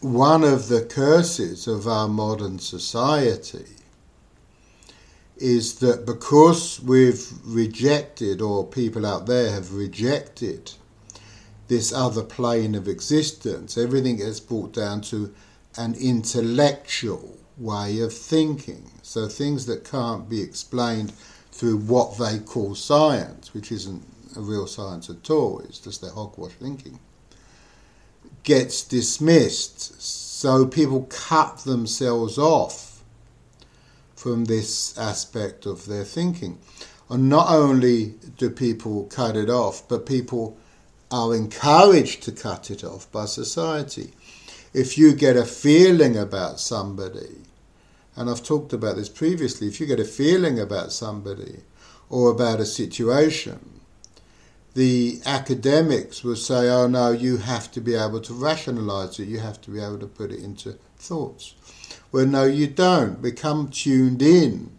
one 0.00 0.42
of 0.42 0.68
the 0.68 0.82
curses 0.82 1.68
of 1.68 1.86
our 1.86 2.08
modern 2.08 2.58
society 2.58 3.66
is 5.42 5.80
that 5.80 6.06
because 6.06 6.80
we've 6.80 7.26
rejected, 7.44 8.40
or 8.40 8.64
people 8.64 9.04
out 9.04 9.26
there 9.26 9.50
have 9.50 9.74
rejected, 9.74 10.72
this 11.66 11.92
other 11.92 12.22
plane 12.22 12.76
of 12.76 12.86
existence, 12.86 13.76
everything 13.76 14.16
gets 14.16 14.38
brought 14.38 14.72
down 14.72 15.00
to 15.00 15.34
an 15.76 15.94
intellectual 15.94 17.38
way 17.58 17.98
of 18.00 18.12
thinking. 18.12 18.88
So 19.02 19.26
things 19.26 19.66
that 19.66 19.84
can't 19.84 20.28
be 20.28 20.40
explained 20.40 21.12
through 21.50 21.78
what 21.78 22.18
they 22.18 22.38
call 22.38 22.76
science, 22.76 23.52
which 23.52 23.72
isn't 23.72 24.06
a 24.36 24.40
real 24.40 24.68
science 24.68 25.10
at 25.10 25.28
all, 25.28 25.58
it's 25.60 25.80
just 25.80 26.00
their 26.00 26.12
hogwash 26.12 26.52
thinking, 26.52 27.00
gets 28.44 28.84
dismissed. 28.84 30.00
So 30.00 30.66
people 30.66 31.06
cut 31.10 31.58
themselves 31.58 32.38
off 32.38 32.91
from 34.22 34.44
this 34.44 34.96
aspect 34.96 35.66
of 35.66 35.86
their 35.86 36.04
thinking. 36.04 36.58
And 37.10 37.28
not 37.28 37.50
only 37.50 38.14
do 38.38 38.48
people 38.50 39.04
cut 39.04 39.36
it 39.36 39.50
off, 39.50 39.88
but 39.88 40.06
people 40.06 40.56
are 41.10 41.34
encouraged 41.34 42.22
to 42.22 42.32
cut 42.32 42.70
it 42.70 42.84
off 42.84 43.10
by 43.12 43.26
society 43.26 44.12
if 44.74 44.96
you 44.96 45.14
get 45.14 45.36
a 45.36 45.44
feeling 45.44 46.16
about 46.16 46.58
somebody, 46.58 47.42
and 48.16 48.30
I've 48.30 48.42
talked 48.42 48.72
about 48.72 48.96
this 48.96 49.08
previously, 49.08 49.68
if 49.68 49.80
you 49.80 49.86
get 49.86 50.00
a 50.00 50.04
feeling 50.04 50.58
about 50.58 50.92
somebody 50.92 51.60
or 52.08 52.30
about 52.30 52.60
a 52.60 52.66
situation, 52.66 53.80
the 54.74 55.20
academics 55.26 56.24
will 56.24 56.36
say, 56.36 56.70
oh 56.70 56.86
no, 56.86 57.10
you 57.10 57.36
have 57.36 57.70
to 57.72 57.80
be 57.80 57.94
able 57.94 58.20
to 58.20 58.32
rationalize 58.32 59.18
it, 59.18 59.28
you 59.28 59.40
have 59.40 59.60
to 59.62 59.70
be 59.70 59.80
able 59.80 59.98
to 59.98 60.06
put 60.06 60.30
it 60.30 60.42
into 60.42 60.78
thoughts. 60.96 61.54
Well, 62.12 62.26
no, 62.26 62.44
you 62.44 62.66
don't. 62.66 63.22
Become 63.22 63.70
tuned 63.70 64.20
in 64.22 64.70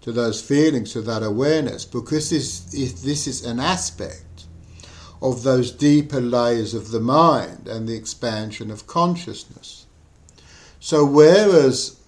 to 0.00 0.12
those 0.12 0.42
feelings, 0.42 0.92
to 0.92 1.02
that 1.02 1.22
awareness, 1.22 1.84
because 1.84 2.30
this, 2.30 2.60
this 2.60 3.26
is 3.26 3.44
an 3.44 3.60
aspect 3.60 4.44
of 5.22 5.44
those 5.44 5.70
deeper 5.70 6.20
layers 6.20 6.74
of 6.74 6.90
the 6.90 7.00
mind 7.00 7.68
and 7.68 7.88
the 7.88 7.94
expansion 7.94 8.70
of 8.70 8.86
consciousness. 8.86 9.86
So, 10.80 11.04
whereas 11.04 11.98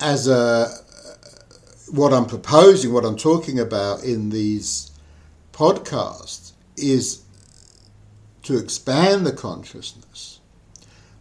as 0.00 0.26
a 0.26 0.68
what 1.90 2.12
I'm 2.12 2.26
proposing, 2.26 2.92
what 2.92 3.04
I'm 3.04 3.16
talking 3.16 3.58
about 3.60 4.02
in 4.02 4.30
these 4.30 4.90
podcasts 5.52 6.52
is 6.76 7.22
to 8.42 8.58
expand 8.58 9.26
the 9.26 9.32
consciousness. 9.32 10.03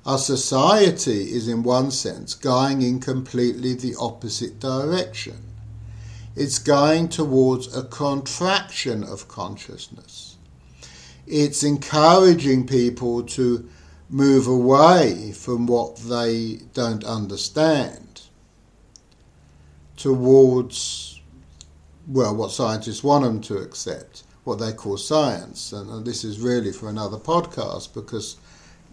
Our 0.05 0.17
society 0.17 1.31
is, 1.31 1.47
in 1.47 1.63
one 1.63 1.91
sense, 1.91 2.33
going 2.33 2.81
in 2.81 2.99
completely 2.99 3.73
the 3.73 3.95
opposite 3.99 4.59
direction 4.59 5.53
it's 6.35 6.57
going 6.59 7.09
towards 7.09 7.75
a 7.75 7.83
contraction 7.83 9.03
of 9.03 9.27
consciousness. 9.27 10.37
It's 11.27 11.63
encouraging 11.63 12.67
people 12.67 13.23
to 13.23 13.69
move 14.09 14.47
away 14.47 15.31
from 15.31 15.67
what 15.67 15.97
they 15.97 16.61
don't 16.73 17.03
understand 17.03 18.21
towards, 19.95 21.21
well, 22.07 22.35
what 22.35 22.51
scientists 22.51 23.03
want 23.03 23.23
them 23.23 23.39
to 23.41 23.57
accept, 23.57 24.23
what 24.43 24.59
they 24.59 24.73
call 24.73 24.97
science. 24.97 25.71
And, 25.71 26.03
this 26.05 26.23
is 26.23 26.39
really 26.39 26.73
for 26.73 26.89
another 26.89 27.17
podcast 27.17 27.93
because 27.93 28.37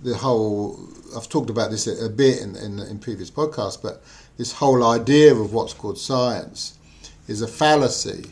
the 0.02 0.16
whole, 0.16 0.78
I've 1.16 1.28
talked 1.28 1.50
about 1.50 1.70
this 1.70 1.86
a 1.86 2.08
bit 2.08 2.40
in, 2.40 2.56
in, 2.56 2.78
in 2.78 2.98
previous 2.98 3.30
podcasts, 3.30 3.80
but 3.80 4.02
this 4.36 4.52
whole 4.52 4.84
idea 4.84 5.34
of 5.34 5.52
what's 5.52 5.74
called 5.74 5.98
science 5.98 6.78
is 7.28 7.42
a 7.42 7.48
fallacy. 7.48 8.30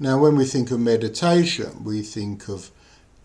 Now, 0.00 0.18
when 0.18 0.36
we 0.36 0.44
think 0.44 0.70
of 0.70 0.80
meditation, 0.80 1.82
we 1.82 2.02
think 2.02 2.48
of 2.48 2.70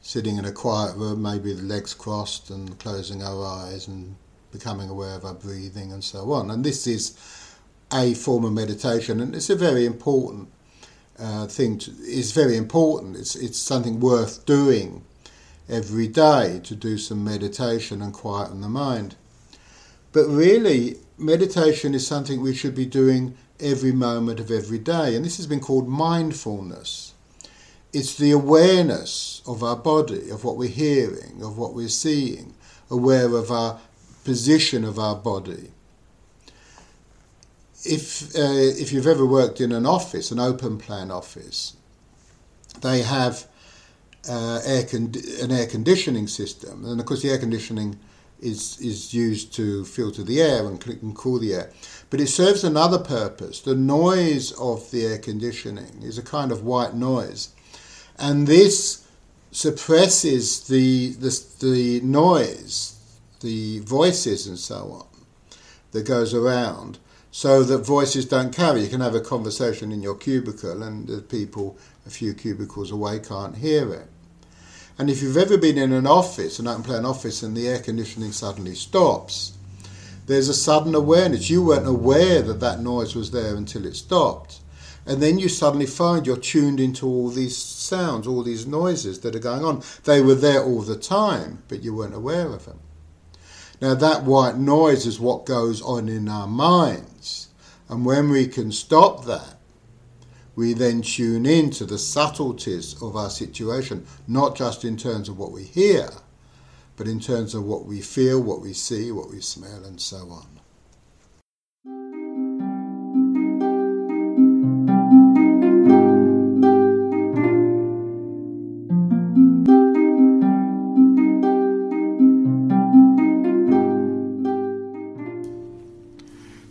sitting 0.01 0.37
in 0.37 0.45
a 0.45 0.51
quiet 0.51 0.95
room, 0.97 1.21
maybe 1.21 1.53
the 1.53 1.61
legs 1.61 1.93
crossed 1.93 2.49
and 2.49 2.77
closing 2.79 3.21
our 3.21 3.45
eyes 3.45 3.87
and 3.87 4.15
becoming 4.51 4.89
aware 4.89 5.15
of 5.15 5.25
our 5.25 5.33
breathing 5.33 5.91
and 5.91 6.03
so 6.03 6.31
on. 6.31 6.51
And 6.51 6.63
this 6.63 6.87
is 6.87 7.17
a 7.91 8.13
form 8.13 8.43
of 8.43 8.53
meditation, 8.53 9.21
and 9.21 9.35
it's 9.35 9.49
a 9.49 9.55
very 9.55 9.85
important 9.85 10.49
uh, 11.19 11.47
thing. 11.47 11.77
To, 11.77 11.91
it's 11.99 12.31
very 12.31 12.57
important. 12.57 13.15
It's 13.17 13.35
it's 13.35 13.57
something 13.57 13.99
worth 13.99 14.45
doing 14.45 15.03
every 15.69 16.08
day 16.08 16.60
to 16.63 16.76
do 16.76 16.97
some 16.97 17.23
meditation 17.23 18.02
and 18.02 18.13
quieten 18.13 18.62
the 18.62 18.69
mind. 18.69 19.15
But 20.12 20.28
really, 20.28 20.97
meditation 21.17 21.93
is 21.93 22.06
something 22.06 22.41
we 22.41 22.54
should 22.54 22.76
be 22.76 22.86
doing 22.86 23.36
every 23.60 23.91
moment 23.91 24.39
of 24.39 24.52
every 24.52 24.80
day, 24.80 25.15
and 25.15 25.26
this 25.26 25.38
has 25.38 25.47
been 25.47 25.60
called 25.60 25.88
mindfulness. 25.88 27.13
It's 27.93 28.15
the 28.15 28.32
awareness 28.32 29.41
of 29.47 29.63
our 29.63 29.76
body, 29.76 30.30
of 30.30 30.43
what 30.43 30.58
we're 30.58 30.69
hearing, 30.69 31.41
of 31.43 31.58
what 31.58 31.73
we're 31.73 31.88
seeing, 31.88 32.56
aware 32.89 33.36
of 33.36 33.52
our 33.52 33.80
position 34.23 34.84
of 34.84 34.97
our 34.97 35.15
body. 35.15 35.71
If, 37.86 38.36
uh, 38.36 38.80
if 38.82 38.91
you've 38.93 39.08
ever 39.08 39.26
worked 39.26 39.60
in 39.60 39.71
an 39.71 39.86
office, 39.86 40.32
an 40.32 40.39
open 40.39 40.78
plan 40.78 41.12
office, 41.12 41.76
they 42.82 43.02
have 43.02 43.47
uh, 44.27 44.62
air 44.65 44.83
con- 44.83 45.13
an 45.41 45.51
air 45.51 45.67
conditioning 45.67 46.27
system, 46.27 46.86
and 46.86 46.99
of 46.99 47.05
course 47.05 47.21
the 47.21 47.29
air 47.29 47.38
conditioning 47.38 47.99
is 48.39 48.79
is 48.79 49.13
used 49.13 49.53
to 49.53 49.86
filter 49.86 50.23
the 50.23 50.41
air 50.41 50.67
and, 50.67 50.86
and 50.86 51.15
cool 51.15 51.39
the 51.39 51.53
air. 51.53 51.71
But 52.09 52.21
it 52.21 52.27
serves 52.27 52.63
another 52.63 52.99
purpose. 52.99 53.62
The 53.62 53.75
noise 53.75 54.51
of 54.53 54.91
the 54.91 55.05
air 55.05 55.17
conditioning 55.17 56.01
is 56.03 56.17
a 56.17 56.23
kind 56.23 56.51
of 56.51 56.63
white 56.63 56.93
noise, 56.93 57.49
and 58.17 58.47
this 58.47 59.05
suppresses 59.51 60.67
the 60.67 61.13
the, 61.13 61.43
the 61.59 62.01
noise, 62.01 62.99
the 63.41 63.79
voices 63.79 64.47
and 64.47 64.59
so 64.59 64.91
on 64.91 65.07
that 65.91 66.07
goes 66.07 66.33
around, 66.33 66.97
so 67.31 67.63
that 67.63 67.79
voices 67.79 68.25
don't 68.25 68.55
carry. 68.55 68.81
You 68.81 68.89
can 68.89 69.01
have 69.01 69.15
a 69.15 69.21
conversation 69.21 69.91
in 69.91 70.01
your 70.01 70.15
cubicle, 70.15 70.81
and 70.81 71.07
the 71.07 71.21
people 71.21 71.77
a 72.05 72.09
few 72.09 72.33
cubicles 72.33 72.91
away 72.91 73.19
can't 73.19 73.57
hear 73.57 73.93
it. 73.93 74.07
And 74.97 75.10
if 75.10 75.21
you've 75.21 75.38
ever 75.38 75.58
been 75.58 75.77
in 75.77 75.91
an 75.91 76.06
office, 76.06 76.60
an 76.60 76.67
open 76.67 76.84
plan 76.84 77.06
office, 77.06 77.41
and 77.41 77.58
the 77.58 77.67
air 77.67 77.79
conditioning 77.79 78.32
suddenly 78.32 78.75
stops, 78.75 79.58
there's 80.27 80.49
a 80.49 80.53
sudden 80.53 80.95
awareness. 80.95 81.49
You 81.49 81.63
weren't 81.63 81.88
aware 81.88 82.41
that 82.41 82.60
that 82.60 82.79
noise 82.79 83.15
was 83.15 83.32
there 83.32 83.56
until 83.56 83.86
it 83.86 83.95
stopped. 83.95 84.60
And 85.06 85.21
then 85.21 85.38
you 85.38 85.49
suddenly 85.49 85.86
find 85.86 86.25
you're 86.25 86.38
tuned 86.38 86.79
into 86.79 87.06
all 87.06 87.29
these 87.29 87.58
sounds, 87.58 88.25
all 88.25 88.41
these 88.43 88.65
noises 88.65 89.19
that 89.19 89.36
are 89.36 89.39
going 89.39 89.65
on. 89.65 89.84
They 90.06 90.21
were 90.21 90.36
there 90.36 90.63
all 90.63 90.82
the 90.82 90.95
time, 90.95 91.63
but 91.67 91.84
you 91.84 91.93
weren't 91.93 92.15
aware 92.15 92.47
of 92.47 92.65
them. 92.65 92.79
Now, 93.82 93.95
that 93.95 94.23
white 94.23 94.58
noise 94.58 95.06
is 95.06 95.19
what 95.19 95.45
goes 95.45 95.82
on 95.82 96.08
in 96.08 96.29
our 96.29 96.47
minds. 96.47 97.49
And 97.89 98.06
when 98.06 98.29
we 98.29 98.47
can 98.47 98.71
stop 98.71 99.25
that, 99.25 99.58
we 100.55 100.73
then 100.73 101.01
tune 101.01 101.45
in 101.45 101.71
to 101.71 101.85
the 101.85 101.97
subtleties 101.97 103.01
of 103.01 103.15
our 103.15 103.29
situation, 103.29 104.05
not 104.27 104.55
just 104.55 104.85
in 104.85 104.97
terms 104.97 105.29
of 105.29 105.37
what 105.37 105.51
we 105.51 105.63
hear, 105.63 106.09
but 106.95 107.07
in 107.07 107.19
terms 107.19 107.55
of 107.55 107.63
what 107.63 107.85
we 107.85 108.01
feel, 108.01 108.41
what 108.41 108.61
we 108.61 108.73
see, 108.73 109.11
what 109.11 109.29
we 109.29 109.41
smell, 109.41 109.83
and 109.83 109.99
so 109.99 110.29
on. 110.29 110.47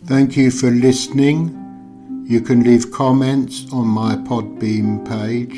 Thank 0.05 0.37
you 0.37 0.51
for 0.51 0.69
listening. 0.69 1.62
You 2.33 2.41
can 2.41 2.63
leave 2.63 2.91
comments 2.91 3.71
on 3.71 3.85
my 3.85 4.15
Podbean 4.15 5.07
page. 5.07 5.55